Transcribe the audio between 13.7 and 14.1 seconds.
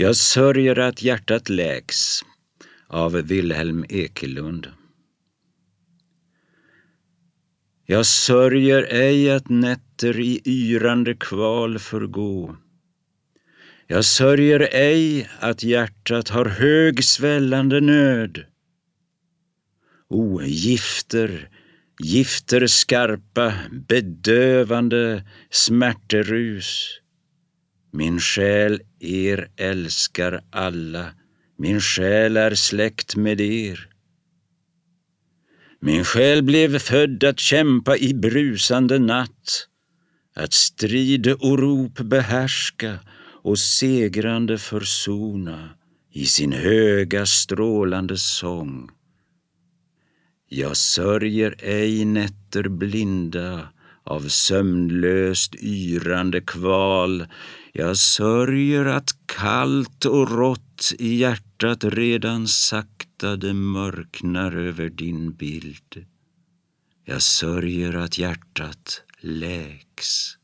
Jag